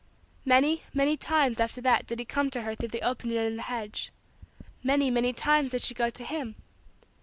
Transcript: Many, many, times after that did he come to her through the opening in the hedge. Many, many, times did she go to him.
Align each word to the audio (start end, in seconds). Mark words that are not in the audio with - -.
Many, 0.45 0.81
many, 0.95 1.15
times 1.15 1.59
after 1.59 1.79
that 1.81 2.07
did 2.07 2.17
he 2.17 2.25
come 2.25 2.49
to 2.49 2.63
her 2.63 2.73
through 2.73 2.87
the 2.89 3.03
opening 3.07 3.37
in 3.37 3.55
the 3.55 3.61
hedge. 3.61 4.11
Many, 4.81 5.11
many, 5.11 5.31
times 5.31 5.73
did 5.73 5.83
she 5.83 5.93
go 5.93 6.09
to 6.09 6.23
him. 6.23 6.55